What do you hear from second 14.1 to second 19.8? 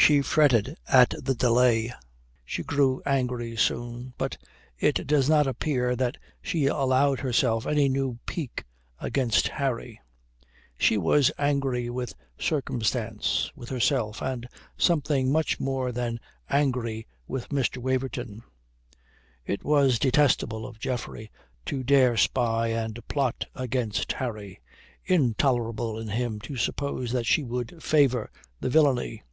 and something much more than angry with Mr. Waverton. It